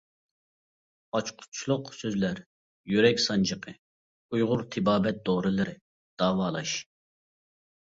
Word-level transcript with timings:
ئاچقۇچلۇق 1.19 1.91
سۆزلەر: 1.97 2.41
يۈرەك 2.95 3.21
سانجىقى، 3.27 3.75
ئۇيغۇر 4.31 4.65
تېبابەت 4.75 5.23
دورىلىرى، 5.31 5.79
داۋالاش. 6.25 6.77